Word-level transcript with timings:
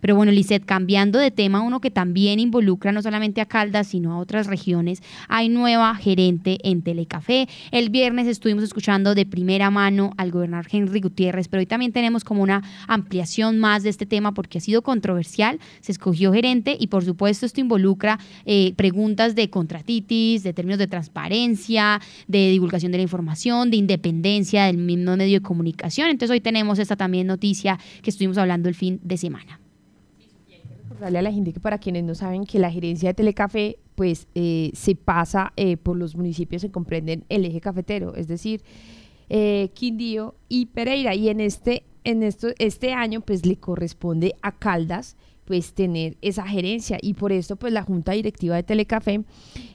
Pero 0.00 0.16
bueno, 0.16 0.32
Lisset, 0.32 0.64
cambiando 0.64 1.18
de 1.18 1.30
tema, 1.30 1.60
uno 1.60 1.80
que 1.80 1.90
también 1.90 2.40
involucra 2.40 2.92
no 2.92 3.02
solamente 3.02 3.40
a 3.40 3.46
Caldas, 3.46 3.88
sino 3.88 4.12
a 4.12 4.18
otras 4.18 4.46
regiones, 4.46 5.02
hay 5.28 5.48
nueva 5.48 5.94
gerente 5.94 6.58
en 6.62 6.82
Telecafé. 6.82 7.48
El 7.70 7.90
viernes 7.90 8.26
estuvimos 8.26 8.64
escuchando 8.64 9.14
de 9.14 9.26
primera 9.26 9.70
mano 9.70 10.12
al 10.16 10.30
gobernador 10.30 10.66
Henry 10.70 11.00
Gutiérrez, 11.00 11.48
pero 11.48 11.60
hoy 11.60 11.66
también 11.66 11.92
tenemos 11.92 12.24
como 12.24 12.42
una 12.42 12.62
ampliación 12.86 13.58
más 13.58 13.82
de 13.82 13.90
este 13.90 14.06
tema 14.06 14.32
porque 14.32 14.58
ha 14.58 14.60
sido 14.60 14.82
controversial. 14.82 15.58
Se 15.80 15.92
escogió 15.92 16.32
gerente 16.32 16.76
y 16.78 16.88
por 16.88 17.04
supuesto 17.04 17.46
esto 17.46 17.60
involucra 17.60 18.18
eh, 18.44 18.72
preguntas 18.76 19.34
de 19.34 19.50
contratitis, 19.50 20.42
de 20.42 20.52
términos 20.52 20.78
de 20.78 20.86
transparencia, 20.86 22.00
de 22.26 22.50
divulgación 22.50 22.92
de 22.92 22.98
la 22.98 23.02
información, 23.02 23.70
de 23.70 23.76
independencia 23.76 24.66
del 24.66 24.78
mismo 24.78 25.16
medio 25.16 25.38
de 25.38 25.42
comunicación. 25.42 26.08
Entonces 26.08 26.32
hoy 26.32 26.40
tenemos 26.40 26.78
esta 26.78 26.96
también 26.96 27.26
noticia 27.26 27.78
que 28.02 28.10
estuvimos 28.10 28.38
hablando 28.38 28.68
el 28.68 28.74
fin 28.74 29.00
de 29.02 29.16
semana. 29.16 29.67
Recordarle 30.98 31.18
a 31.20 31.22
la 31.22 31.32
gente 31.32 31.52
que 31.52 31.60
para 31.60 31.78
quienes 31.78 32.02
no 32.02 32.16
saben 32.16 32.44
que 32.44 32.58
la 32.58 32.72
gerencia 32.72 33.10
de 33.10 33.14
Telecafé 33.14 33.78
pues 33.94 34.26
eh, 34.34 34.72
se 34.74 34.96
pasa 34.96 35.52
eh, 35.54 35.76
por 35.76 35.96
los 35.96 36.16
municipios 36.16 36.62
que 36.62 36.72
comprenden 36.72 37.24
el 37.28 37.44
eje 37.44 37.60
cafetero, 37.60 38.16
es 38.16 38.26
decir, 38.26 38.64
eh, 39.28 39.70
Quindío 39.74 40.34
y 40.48 40.66
Pereira. 40.66 41.14
Y 41.14 41.28
en 41.28 41.38
este, 41.38 41.84
en 42.02 42.24
esto, 42.24 42.48
este 42.58 42.94
año 42.94 43.20
pues 43.20 43.46
le 43.46 43.54
corresponde 43.56 44.34
a 44.42 44.50
Caldas 44.50 45.16
pues 45.44 45.72
tener 45.72 46.18
esa 46.20 46.46
gerencia 46.48 46.98
y 47.00 47.14
por 47.14 47.30
esto 47.30 47.54
pues 47.54 47.72
la 47.72 47.84
junta 47.84 48.12
directiva 48.12 48.56
de 48.56 48.64
Telecafé 48.64 49.22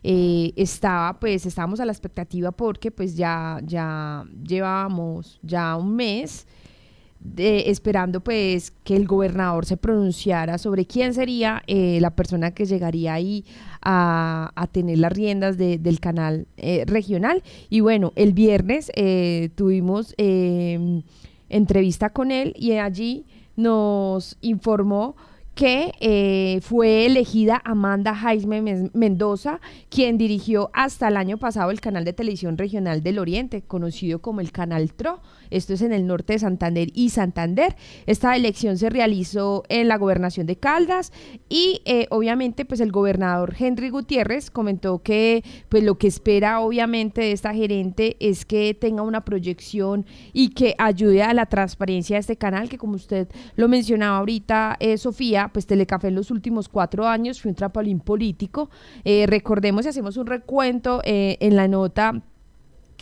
eh, 0.03 0.51
estaba 0.57 1.19
pues 1.21 1.45
estábamos 1.45 1.79
a 1.79 1.85
la 1.85 1.93
expectativa 1.93 2.51
porque 2.51 2.91
pues 2.91 3.15
ya 3.15 3.59
ya 3.63 4.25
llevábamos 4.45 5.39
ya 5.41 5.77
un 5.77 5.95
mes 5.95 6.45
de, 7.23 7.69
esperando 7.69 8.21
pues 8.21 8.71
que 8.83 8.95
el 8.95 9.07
gobernador 9.07 9.65
se 9.65 9.77
pronunciara 9.77 10.57
sobre 10.57 10.85
quién 10.85 11.13
sería 11.13 11.63
eh, 11.67 11.99
la 12.01 12.11
persona 12.11 12.51
que 12.51 12.65
llegaría 12.65 13.13
ahí 13.13 13.45
a, 13.81 14.51
tener 14.71 14.99
las 14.99 15.11
riendas 15.11 15.57
del 15.57 15.99
canal 15.99 16.47
eh, 16.57 16.83
regional. 16.85 17.43
Y 17.69 17.79
bueno 17.79 18.13
el 18.15 18.33
viernes 18.33 18.91
tuvimos 19.55 20.15
entrevista 21.49 22.09
con 22.09 22.31
él 22.31 22.53
y 22.57 22.73
allí 22.73 23.25
nos 23.55 24.37
informó 24.41 25.15
que 25.55 25.93
eh, 25.99 26.59
fue 26.61 27.05
elegida 27.05 27.61
Amanda 27.63 28.15
Jaime 28.15 28.89
Mendoza, 28.93 29.61
quien 29.89 30.17
dirigió 30.17 30.71
hasta 30.73 31.07
el 31.07 31.17
año 31.17 31.37
pasado 31.37 31.69
el 31.69 31.79
canal 31.79 32.05
de 32.05 32.13
televisión 32.13 32.57
regional 32.57 33.03
del 33.03 33.19
Oriente, 33.19 33.61
conocido 33.61 34.19
como 34.19 34.41
el 34.41 34.51
Canal 34.51 34.93
TRO. 34.93 35.21
Esto 35.51 35.73
es 35.73 35.83
en 35.83 35.93
el 35.93 36.07
norte 36.07 36.33
de 36.33 36.39
Santander 36.39 36.89
y 36.93 37.09
Santander. 37.11 37.75
Esta 38.07 38.35
elección 38.35 38.77
se 38.77 38.89
realizó 38.89 39.63
en 39.69 39.87
la 39.87 39.97
gobernación 39.97 40.47
de 40.47 40.55
Caldas 40.55 41.13
y 41.49 41.81
eh, 41.85 42.07
obviamente 42.09 42.65
pues 42.65 42.79
el 42.79 42.91
gobernador 42.91 43.53
Henry 43.57 43.89
Gutiérrez 43.89 44.49
comentó 44.49 45.03
que 45.03 45.43
pues 45.69 45.83
lo 45.83 45.99
que 45.99 46.07
espera 46.07 46.61
obviamente 46.61 47.21
de 47.21 47.31
esta 47.31 47.53
gerente 47.53 48.17
es 48.19 48.45
que 48.45 48.73
tenga 48.73 49.03
una 49.03 49.23
proyección 49.23 50.05
y 50.33 50.49
que 50.49 50.73
ayude 50.79 51.21
a 51.21 51.33
la 51.33 51.45
transparencia 51.45 52.15
de 52.15 52.21
este 52.21 52.37
canal, 52.37 52.69
que 52.69 52.77
como 52.77 52.95
usted 52.95 53.27
lo 53.55 53.67
mencionaba 53.67 54.17
ahorita, 54.17 54.77
eh, 54.79 54.97
Sofía, 54.97 55.42
pues 55.51 55.65
Telecafé 55.65 56.09
en 56.09 56.15
los 56.15 56.31
últimos 56.31 56.69
cuatro 56.69 57.07
años 57.07 57.41
fue 57.41 57.49
un 57.49 57.55
trampolín 57.55 57.99
político. 57.99 58.69
Eh, 59.03 59.25
recordemos 59.27 59.85
y 59.85 59.89
hacemos 59.89 60.17
un 60.17 60.27
recuento 60.27 61.01
en 61.03 61.55
la 61.55 61.67
nota 61.67 62.21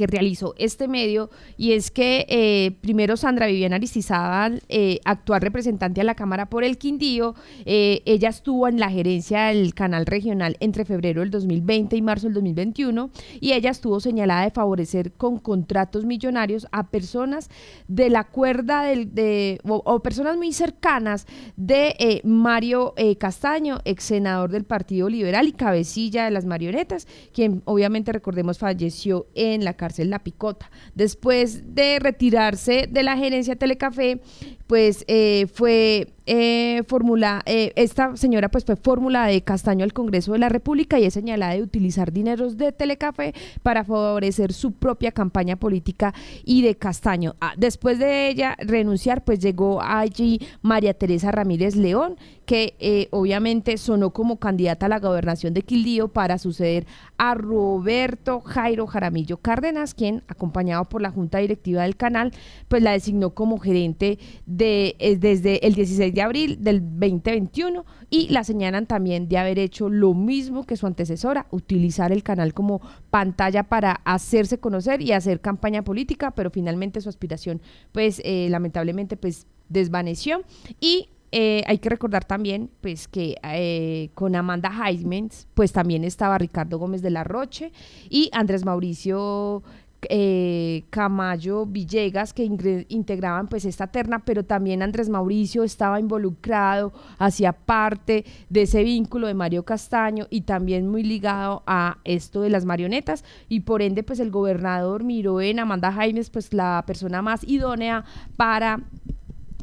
realizó 0.07 0.55
este 0.57 0.87
medio 0.87 1.29
y 1.57 1.73
es 1.73 1.91
que 1.91 2.25
eh, 2.29 2.77
primero 2.81 3.17
Sandra 3.17 3.47
Viviana 3.47 3.75
Aristizábal, 3.75 4.61
eh, 4.69 4.99
actual 5.05 5.41
representante 5.41 6.01
a 6.01 6.03
la 6.03 6.15
Cámara 6.15 6.49
por 6.49 6.63
el 6.63 6.77
Quindío, 6.77 7.35
eh, 7.65 8.01
ella 8.05 8.29
estuvo 8.29 8.67
en 8.67 8.79
la 8.79 8.89
gerencia 8.89 9.45
del 9.45 9.73
canal 9.73 10.05
regional 10.05 10.57
entre 10.59 10.85
febrero 10.85 11.21
del 11.21 11.31
2020 11.31 11.95
y 11.95 12.01
marzo 12.01 12.27
del 12.27 12.33
2021 12.35 13.11
y 13.39 13.53
ella 13.53 13.69
estuvo 13.69 13.99
señalada 13.99 14.43
de 14.43 14.51
favorecer 14.51 15.11
con 15.13 15.37
contratos 15.37 16.05
millonarios 16.05 16.67
a 16.71 16.87
personas 16.89 17.49
de 17.87 18.09
la 18.09 18.25
cuerda 18.25 18.83
del, 18.83 19.13
de, 19.13 19.59
o, 19.63 19.99
personas 20.01 20.37
muy 20.37 20.51
cercanas 20.53 21.27
de 21.55 22.21
Mario 22.23 22.93
Castaño, 23.19 23.79
ex 23.85 24.03
senador 24.03 24.51
del 24.51 24.63
Partido 24.63 25.09
Liberal 25.09 25.47
y 25.47 25.51
cabecilla 25.53 26.25
de 26.25 26.31
las 26.31 26.45
marionetas, 26.45 27.07
quien 27.33 27.61
obviamente 27.65 28.11
recordemos 28.11 28.57
falleció 28.57 29.27
en 29.35 29.63
la 29.63 29.75
cárcel 29.75 29.90
La 29.99 30.19
Picota. 30.19 30.69
Después 30.95 31.75
de 31.75 31.99
retirarse 31.99 32.87
de 32.89 33.03
la 33.03 33.17
gerencia 33.17 33.55
Telecafé, 33.55 34.21
pues 34.67 35.03
eh, 35.07 35.47
fue 35.53 36.13
eh, 36.25 36.83
fórmula, 36.87 37.41
eh, 37.45 37.73
esta 37.75 38.15
señora 38.15 38.49
pues 38.49 38.63
fue 38.63 38.75
fórmula 38.75 39.25
de 39.25 39.41
Castaño 39.41 39.83
al 39.83 39.93
Congreso 39.93 40.33
de 40.33 40.39
la 40.39 40.49
República 40.49 40.99
y 40.99 41.05
es 41.05 41.13
señalada 41.13 41.53
de 41.53 41.63
utilizar 41.63 42.11
dineros 42.11 42.57
de 42.57 42.71
Telecafé 42.71 43.33
para 43.63 43.83
favorecer 43.83 44.53
su 44.53 44.71
propia 44.71 45.11
campaña 45.11 45.55
política 45.55 46.13
y 46.45 46.61
de 46.61 46.75
Castaño. 46.75 47.35
Ah, 47.41 47.53
después 47.57 47.97
de 47.97 48.29
ella 48.29 48.55
renunciar, 48.59 49.23
pues 49.23 49.39
llegó 49.39 49.81
allí 49.81 50.39
María 50.61 50.93
Teresa 50.93 51.31
Ramírez 51.31 51.75
León, 51.75 52.17
que 52.45 52.75
eh, 52.79 53.07
obviamente 53.11 53.77
sonó 53.77 54.11
como 54.11 54.37
candidata 54.37 54.85
a 54.85 54.89
la 54.89 54.99
gobernación 54.99 55.53
de 55.53 55.61
Quildío 55.61 56.09
para 56.09 56.37
suceder 56.37 56.85
a 57.17 57.33
Roberto 57.33 58.41
Jairo 58.41 58.87
Jaramillo 58.87 59.37
Cárdenas, 59.37 59.93
quien, 59.93 60.23
acompañado 60.27 60.85
por 60.85 61.01
la 61.01 61.11
Junta 61.11 61.39
Directiva 61.39 61.83
del 61.83 61.95
canal, 61.95 62.31
pues 62.67 62.83
la 62.83 62.91
designó 62.91 63.31
como 63.31 63.57
gerente 63.57 64.19
de, 64.45 64.95
desde 65.19 65.65
el 65.65 65.75
16 65.75 66.13
de 66.13 66.20
abril 66.21 66.63
del 66.63 66.81
2021 66.81 67.85
y 68.09 68.29
la 68.29 68.43
señalan 68.43 68.85
también 68.85 69.27
de 69.27 69.37
haber 69.37 69.59
hecho 69.59 69.89
lo 69.89 70.13
mismo 70.13 70.65
que 70.65 70.77
su 70.77 70.87
antecesora, 70.87 71.47
utilizar 71.51 72.11
el 72.11 72.23
canal 72.23 72.53
como 72.53 72.81
pantalla 73.09 73.63
para 73.63 74.01
hacerse 74.05 74.59
conocer 74.59 75.01
y 75.01 75.11
hacer 75.11 75.41
campaña 75.41 75.83
política, 75.83 76.31
pero 76.31 76.49
finalmente 76.49 77.01
su 77.01 77.09
aspiración 77.09 77.61
pues 77.91 78.21
eh, 78.23 78.47
lamentablemente 78.49 79.17
pues 79.17 79.47
desvaneció. 79.69 80.43
Y 80.79 81.09
eh, 81.31 81.63
hay 81.65 81.77
que 81.77 81.89
recordar 81.89 82.25
también 82.25 82.69
pues 82.81 83.07
que 83.07 83.37
eh, 83.43 84.09
con 84.15 84.35
Amanda 84.35 84.69
Heismans 84.69 85.47
pues 85.53 85.71
también 85.71 86.03
estaba 86.03 86.37
Ricardo 86.37 86.77
Gómez 86.77 87.01
de 87.01 87.09
la 87.09 87.23
Roche 87.23 87.71
y 88.09 88.29
Andrés 88.33 88.65
Mauricio 88.65 89.63
eh, 90.09 90.83
Camayo 90.89 91.65
Villegas 91.65 92.33
que 92.33 92.43
integraban 92.43 93.47
pues 93.47 93.65
esta 93.65 93.87
terna, 93.87 94.19
pero 94.25 94.43
también 94.43 94.81
Andrés 94.81 95.09
Mauricio 95.09 95.63
estaba 95.63 95.99
involucrado, 95.99 96.93
hacía 97.17 97.53
parte 97.53 98.25
de 98.49 98.63
ese 98.63 98.83
vínculo 98.83 99.27
de 99.27 99.33
Mario 99.33 99.63
Castaño 99.63 100.27
y 100.29 100.41
también 100.41 100.87
muy 100.87 101.03
ligado 101.03 101.63
a 101.67 101.97
esto 102.03 102.41
de 102.41 102.49
las 102.49 102.65
marionetas. 102.65 103.23
Y 103.49 103.61
por 103.61 103.81
ende 103.81 104.03
pues 104.03 104.19
el 104.19 104.31
gobernador 104.31 105.03
miró 105.03 105.41
en 105.41 105.59
Amanda 105.59 105.91
Jaimes 105.91 106.29
pues 106.29 106.53
la 106.53 106.83
persona 106.85 107.21
más 107.21 107.43
idónea 107.43 108.03
para 108.37 108.79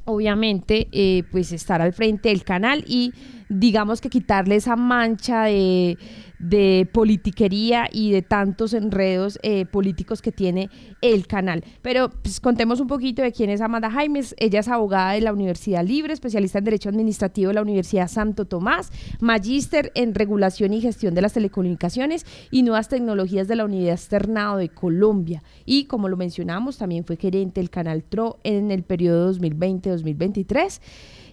obviamente 0.05 0.89
eh, 0.93 1.25
pues 1.31 1.53
estar 1.53 1.83
al 1.83 1.93
frente 1.93 2.31
del 2.31 2.43
canal 2.43 2.85
y 2.87 3.13
digamos 3.49 4.01
que 4.01 4.11
quitarle 4.11 4.57
esa 4.57 4.77
mancha 4.77 5.45
de 5.45 5.99
de 6.39 6.89
politiquería 6.93 7.89
y 7.91 8.13
de 8.13 8.23
tantos 8.23 8.73
enredos 8.73 9.39
eh, 9.43 9.67
políticos 9.67 10.23
que 10.23 10.33
tiene 10.33 10.71
el 11.01 11.27
canal. 11.27 11.65
Pero 11.83 12.11
pues, 12.11 12.41
contemos 12.41 12.81
un 12.81 12.87
poquito 12.87 13.23
de 13.23 13.33
quién 13.33 13.51
es 13.51 13.61
Amanda 13.61 13.91
Jaimes. 13.91 14.35
Ella 14.39 14.61
es 14.61 14.69
abogada 14.69 15.13
de 15.13 15.21
la 15.21 15.33
Universidad 15.33 15.85
Libre, 15.85 16.13
especialista 16.13 16.59
en 16.59 16.65
Derecho 16.65 16.89
Administrativo 16.89 17.49
de 17.49 17.55
la 17.55 17.63
Universidad 17.63 18.09
Santo 18.09 18.45
Tomás, 18.45 18.93
magíster 19.21 19.93
en 19.95 20.15
Regulación 20.15 20.73
y 20.73 20.81
Gestión 20.81 21.15
de 21.15 21.23
las 21.23 21.33
Telecomunicaciones 21.33 22.25
y 22.51 22.63
Nuevas 22.63 22.89
Tecnologías 22.89 23.49
de 23.49 23.57
la 23.57 23.65
Unidad 23.65 23.95
Externado 23.95 24.59
de 24.59 24.69
Colombia. 24.69 25.43
Y 25.65 25.85
como 25.85 26.09
lo 26.09 26.17
mencionamos, 26.17 26.79
también 26.79 27.05
fue 27.05 27.17
gerente 27.17 27.61
del 27.61 27.71
canal 27.71 28.05
TRO 28.05 28.39
en 28.45 28.71
el 28.71 28.83
periodo 28.85 29.33
2020-2023. 29.33 30.81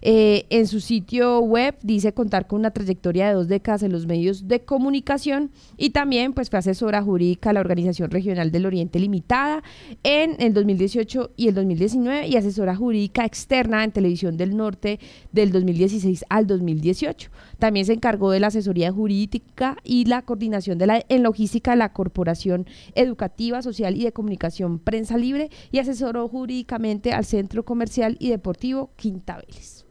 Eh, 0.08 0.46
en 0.52 0.68
su 0.68 0.82
sitio 0.82 1.40
web 1.40 1.80
dice 1.82 2.14
contar 2.14 2.46
con 2.46 2.60
una 2.60 2.70
trayectoria 2.70 3.28
de 3.28 3.34
dos 3.34 3.48
décadas 3.48 3.82
en 3.82 3.92
los 3.92 4.06
medios 4.06 4.48
de 4.48 4.60
comunicación 4.60 5.50
y 5.78 5.90
también 5.90 6.34
pues 6.34 6.52
fue 6.52 6.60
asesora 6.60 7.02
jurídica 7.02 7.50
a 7.50 7.54
la 7.54 7.62
Organización 7.62 8.12
Regional 8.12 8.52
del 8.52 8.68
Oriente 8.68 9.00
Limitada 9.00 9.64
en 10.04 10.36
el 10.38 10.54
2018 10.54 11.32
y 11.36 11.48
el 11.48 11.56
2019 11.56 12.28
y 12.28 12.36
asesora 12.36 12.76
jurídica 12.76 13.26
externa 13.26 13.84
en 13.84 13.92
Televisión 13.92 14.38
del 14.38 14.56
Norte 14.56 15.00
del 15.32 15.52
2016 15.52 16.26
al 16.30 16.46
2018. 16.46 17.32
También 17.58 17.88
se 17.88 17.94
encargó 17.94 18.30
de 18.30 18.40
la 18.40 18.48
asesoría 18.48 18.92
jurídica 18.92 19.78
y 19.84 20.06
la 20.06 20.22
coordinación 20.22 20.78
de 20.78 20.86
la, 20.86 21.04
en 21.10 21.24
logística 21.24 21.72
de 21.72 21.78
la 21.78 21.94
Corporación 21.94 22.68
Educativa, 22.94 23.64
Social 23.64 23.98
y 23.98 24.04
de 24.04 24.12
Comunicación 24.12 24.78
Prensa 24.78 25.18
Libre 25.18 25.50
y 25.72 25.80
asesoró 25.80 26.28
jurídicamente 26.28 27.12
al 27.12 27.26
Centro 27.26 27.66
Comercial 27.66 28.18
y 28.20 28.30
Deportivo 28.30 28.92
Quinta 28.98 29.38
Vélez. 29.38 29.86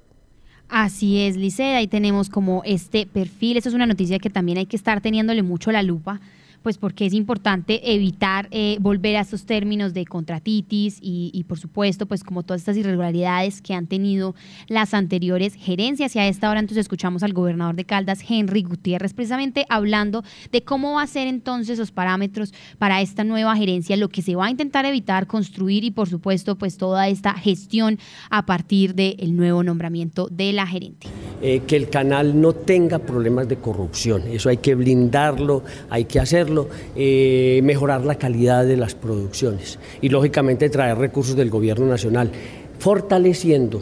Así 0.69 1.21
es, 1.21 1.37
Liceda, 1.37 1.77
ahí 1.77 1.87
tenemos 1.87 2.29
como 2.29 2.63
este 2.65 3.07
perfil. 3.07 3.57
Esto 3.57 3.69
es 3.69 3.75
una 3.75 3.87
noticia 3.87 4.19
que 4.19 4.31
también 4.31 4.59
hay 4.59 4.67
que 4.67 4.77
estar 4.77 5.01
teniéndole 5.01 5.43
mucho 5.43 5.71
la 5.73 5.83
lupa 5.83 6.21
pues 6.65 6.79
porque 6.79 7.05
es 7.05 7.13
importante 7.13 7.93
evitar 7.93 8.49
eh, 8.51 8.79
volver 8.81 9.17
a 9.17 9.21
esos 9.21 9.45
términos 9.45 9.93
de 9.93 10.07
contratitis 10.07 10.99
y, 11.03 11.45
por 11.47 11.59
supuesto, 11.59 12.07
pues 12.07 12.25
como 12.25 12.43
todas 12.43 12.63
estas 12.63 12.79
irregularidades 12.79 13.61
que 13.61 13.75
han 13.75 13.87
tenido 13.87 14.35
las 14.67 14.95
anteriores 14.95 15.55
gerencias. 15.57 16.17
Y 16.17 16.21
a 16.21 16.27
esta 16.27 16.49
hora 16.49 16.61
entonces 16.61 16.81
escuchamos 16.81 17.23
al 17.23 17.35
gobernador 17.35 17.77
de 17.77 17.85
Caldas, 17.85 18.21
Henry 18.27 18.63
Gutiérrez, 18.63 19.13
precisamente 19.13 19.67
hablando 19.69 20.25
de 20.51 20.65
cómo 20.65 20.95
va 20.95 21.03
a 21.03 21.07
ser 21.07 21.27
entonces 21.27 21.79
los 21.79 21.93
parámetros 21.93 22.55
para 22.79 23.03
esta 23.03 23.25
nueva 23.25 23.55
gerencia, 23.57 23.99
lo 23.99 24.09
que 24.09 24.23
se 24.23 24.35
va 24.35 24.47
a 24.47 24.51
intentar 24.51 24.87
evitar, 24.87 25.27
construir 25.27 25.85
y 25.85 25.91
por 25.91 26.09
supuesto, 26.09 26.57
pues 26.57 26.79
toda 26.79 27.09
esta 27.09 27.35
gestión 27.35 27.99
a 28.31 28.47
partir 28.47 28.95
del 28.95 29.37
nuevo 29.37 29.63
nombramiento 29.63 30.29
de 30.31 30.55
la 30.55 30.67
gerente. 30.67 31.09
Eh, 31.43 31.61
que 31.67 31.77
el 31.77 31.91
canal 31.91 32.41
no 32.41 32.55
tenga 32.55 33.01
problemas 33.01 33.49
de 33.49 33.57
corrupción, 33.57 34.23
eso 34.29 34.49
hay 34.49 34.57
que 34.57 34.75
blindarlo, 34.75 35.63
hay 35.91 36.07
que 36.07 36.21
hacerlo 36.21 36.54
eh, 36.97 37.61
mejorar 37.63 38.05
la 38.05 38.17
calidad 38.17 38.65
de 38.65 38.77
las 38.77 38.95
producciones 38.95 39.79
y 40.01 40.09
lógicamente 40.09 40.69
traer 40.71 40.99
recursos 40.99 41.37
del 41.37 41.51
gobierno 41.51 41.87
nacional, 41.87 42.31
fortaleciendo 42.79 43.81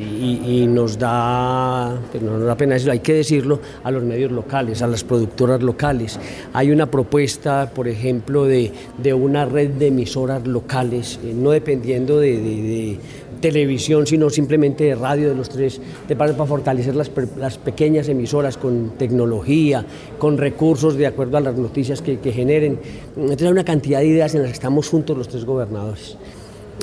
y, 0.00 0.66
nos 0.66 0.98
da, 0.98 1.98
pues 2.10 2.22
no 2.22 2.38
nos 2.38 2.46
da 2.46 2.56
pena 2.56 2.74
decirlo, 2.74 2.92
hay 2.92 3.00
que 3.00 3.14
decirlo, 3.14 3.60
a 3.82 3.90
los 3.90 4.02
medios 4.02 4.30
locales, 4.32 4.82
a 4.82 4.86
las 4.86 5.04
productoras 5.04 5.62
locales. 5.62 6.18
Hay 6.52 6.70
una 6.70 6.90
propuesta, 6.90 7.70
por 7.74 7.88
ejemplo, 7.88 8.44
de, 8.44 8.72
una 9.14 9.44
red 9.44 9.70
de 9.70 9.88
emisoras 9.88 10.46
locales, 10.46 11.18
eh, 11.24 11.32
no 11.34 11.50
dependiendo 11.50 12.18
de, 12.18 12.98
televisión, 13.40 14.06
sino 14.06 14.30
simplemente 14.30 14.84
de 14.84 14.94
radio 14.94 15.28
de 15.28 15.34
los 15.34 15.48
tres 15.48 15.80
para 16.16 16.34
fortalecer 16.34 16.94
las, 16.94 17.10
las, 17.38 17.58
pequeñas 17.58 18.08
emisoras 18.08 18.56
con 18.56 18.92
tecnología, 18.98 19.84
con 20.18 20.38
recursos 20.38 20.96
de 20.96 21.06
acuerdo 21.06 21.36
a 21.36 21.40
las 21.40 21.56
noticias 21.56 22.02
que, 22.02 22.18
que 22.18 22.32
generen. 22.32 22.78
Entonces 23.16 23.46
hay 23.46 23.52
una 23.52 23.64
cantidad 23.64 24.00
de 24.00 24.06
ideas 24.06 24.34
en 24.34 24.42
las 24.42 24.50
que 24.50 24.54
estamos 24.54 24.88
juntos 24.88 25.16
los 25.16 25.28
tres 25.28 25.44
gobernadores 25.44 26.16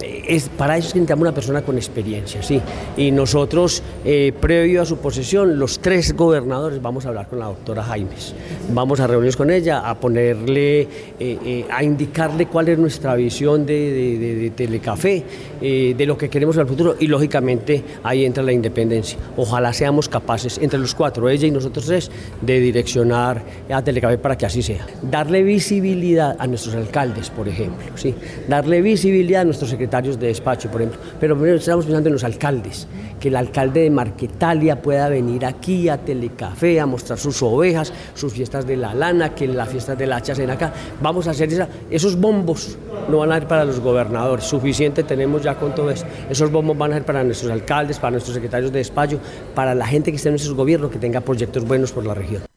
es, 0.03 0.49
para 0.49 0.77
eso 0.77 0.89
necesitamos 0.89 1.21
una 1.21 1.33
persona 1.33 1.61
con 1.61 1.77
experiencia, 1.77 2.43
sí. 2.43 2.61
Y 2.97 3.11
nosotros, 3.11 3.81
eh, 4.05 4.33
previo 4.39 4.81
a 4.81 4.85
su 4.85 4.97
posesión, 4.97 5.57
los 5.57 5.79
tres 5.79 6.15
gobernadores 6.15 6.81
vamos 6.81 7.05
a 7.05 7.09
hablar 7.09 7.27
con 7.27 7.39
la 7.39 7.45
doctora 7.45 7.83
Jaimes. 7.83 8.33
Vamos 8.73 8.99
a 8.99 9.07
reunirnos 9.07 9.37
con 9.37 9.49
ella, 9.49 9.89
a 9.89 9.95
ponerle, 9.99 10.81
eh, 10.81 10.87
eh, 11.19 11.65
a 11.71 11.83
indicarle 11.83 12.47
cuál 12.47 12.69
es 12.69 12.77
nuestra 12.77 13.15
visión 13.15 13.65
de, 13.65 14.51
Telecafé, 14.55 15.23
de 15.61 16.05
lo 16.05 16.17
que 16.17 16.29
queremos 16.29 16.57
el 16.57 16.67
futuro 16.67 16.95
y 16.99 17.07
lógicamente 17.07 17.83
ahí 18.03 18.25
entra 18.25 18.43
la 18.43 18.51
independencia. 18.51 19.17
Ojalá 19.35 19.73
seamos 19.73 20.09
capaces, 20.09 20.57
entre 20.61 20.79
los 20.79 20.93
cuatro, 20.93 21.29
ella 21.29 21.47
y 21.47 21.51
nosotros 21.51 21.85
tres, 21.85 22.11
de 22.41 22.59
direccionar 22.59 23.41
a 23.69 23.83
Telecafé 23.83 24.17
para 24.17 24.37
que 24.37 24.45
así 24.45 24.61
sea. 24.61 24.85
Darle 25.01 25.43
visibilidad 25.43 26.35
a 26.39 26.47
nuestros 26.47 26.75
alcaldes, 26.75 27.29
por 27.29 27.47
ejemplo, 27.47 27.85
sí. 27.95 28.13
Darle 28.47 28.81
visibilidad 28.81 29.41
a 29.41 29.45
nuestros 29.45 29.73
secretarios 29.77 30.19
de 30.19 30.27
despacho, 30.27 30.69
por 30.69 30.81
ejemplo. 30.81 31.00
Pero 31.19 31.35
primero 31.35 31.57
estamos 31.57 31.85
pensando 31.85 32.09
en 32.09 32.13
los 32.13 32.24
alcaldes, 32.24 32.88
que 33.19 33.27
el 33.27 33.35
alcalde 33.35 33.81
de 33.81 33.91
Marquetalia 33.91 34.81
pueda 34.81 35.07
venir 35.07 35.45
aquí 35.45 35.88
a 35.88 35.97
Telecafé 35.97 36.79
a 36.79 36.88
mostrar 36.88 37.19
sus 37.19 37.44
ovejas, 37.44 37.94
sus 38.15 38.33
fiestas 38.33 38.65
de 38.65 38.75
la 38.75 38.95
lana, 38.95 39.35
que 39.35 39.47
las 39.47 39.69
fiestas 39.69 39.97
de 39.97 40.07
la 40.07 40.18
hacha 40.18 40.33
acá. 40.51 40.74
Vamos 41.00 41.27
a 41.27 41.31
hacer 41.31 41.53
esa, 41.53 41.68
esos 41.91 42.19
bombos, 42.19 42.77
no 43.07 43.19
van 43.19 43.31
a 43.31 43.38
ir 43.38 43.45
para 43.45 43.63
los 43.65 43.79
gobernadores, 43.79 44.45
suficiente 44.45 45.03
tenemos 45.03 45.44
ya 45.44 45.56
con 45.56 45.75
todo 45.75 45.91
eso. 45.91 46.06
Esos 46.30 46.51
bombos 46.51 46.75
van 46.75 46.91
a 46.91 46.95
ser 46.95 47.06
para 47.06 47.23
nuestros 47.23 47.51
alcaldes, 47.51 48.00
para 48.00 48.12
nuestros 48.12 48.33
secretarios 48.33 48.71
de 48.71 48.80
despacho, 48.80 49.19
para 49.53 49.75
la 49.75 49.85
gente 49.85 50.12
que 50.12 50.18
esté 50.18 50.30
en 50.30 50.33
nuestros 50.33 50.56
gobiernos, 50.56 50.89
que 50.89 50.97
tenga 50.97 51.21
proyectos 51.21 51.63
buenos 51.65 51.91
por 51.91 52.06
la 52.06 52.15
región. 52.15 52.56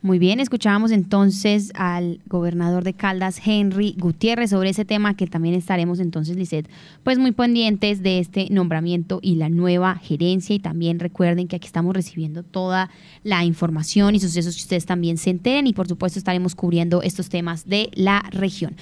Muy 0.00 0.20
bien, 0.20 0.38
escuchábamos 0.38 0.92
entonces 0.92 1.72
al 1.74 2.20
gobernador 2.28 2.84
de 2.84 2.94
Caldas, 2.94 3.40
Henry 3.44 3.96
Gutiérrez, 3.98 4.50
sobre 4.50 4.70
ese 4.70 4.84
tema 4.84 5.16
que 5.16 5.26
también 5.26 5.56
estaremos 5.56 5.98
entonces, 5.98 6.36
Lisset, 6.36 6.70
pues 7.02 7.18
muy 7.18 7.32
pendientes 7.32 8.00
de 8.00 8.20
este 8.20 8.46
nombramiento 8.48 9.18
y 9.22 9.34
la 9.34 9.48
nueva 9.48 9.96
gerencia. 9.96 10.54
Y 10.54 10.60
también 10.60 11.00
recuerden 11.00 11.48
que 11.48 11.56
aquí 11.56 11.66
estamos 11.66 11.96
recibiendo 11.96 12.44
toda 12.44 12.90
la 13.24 13.44
información 13.44 14.14
y 14.14 14.20
sucesos 14.20 14.54
que 14.54 14.62
ustedes 14.62 14.86
también 14.86 15.18
se 15.18 15.30
enteren 15.30 15.66
y 15.66 15.72
por 15.72 15.88
supuesto 15.88 16.20
estaremos 16.20 16.54
cubriendo 16.54 17.02
estos 17.02 17.28
temas 17.28 17.66
de 17.66 17.90
la 17.94 18.22
región. 18.30 18.76